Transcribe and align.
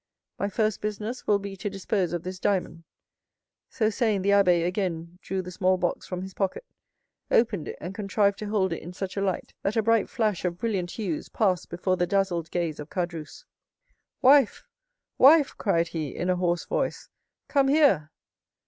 My 0.39 0.49
first 0.49 0.81
business 0.81 1.27
will 1.27 1.37
be 1.37 1.55
to 1.55 1.69
dispose 1.69 2.11
of 2.11 2.23
this 2.23 2.39
diamond." 2.39 2.85
So 3.69 3.91
saying, 3.91 4.23
the 4.23 4.31
abbé 4.31 4.65
again 4.65 5.19
drew 5.21 5.43
the 5.43 5.51
small 5.51 5.77
box 5.77 6.07
from 6.07 6.23
his 6.23 6.33
pocket, 6.33 6.65
opened 7.29 7.67
it, 7.67 7.77
and 7.79 7.93
contrived 7.93 8.39
to 8.39 8.47
hold 8.49 8.73
it 8.73 8.81
in 8.81 8.93
such 8.93 9.15
a 9.15 9.21
light, 9.21 9.53
that 9.61 9.75
a 9.75 9.83
bright 9.83 10.09
flash 10.09 10.43
of 10.43 10.57
brilliant 10.57 10.89
hues 10.89 11.29
passed 11.29 11.69
before 11.69 11.97
the 11.97 12.07
dazzled 12.07 12.49
gaze 12.49 12.79
of 12.79 12.89
Caderousse. 12.89 13.45
"Wife, 14.23 14.65
wife!" 15.19 15.55
cried 15.59 15.89
he 15.89 16.15
in 16.15 16.31
a 16.31 16.35
hoarse 16.35 16.65
voice, 16.65 17.07
"come 17.47 17.67
here!" 17.67 18.09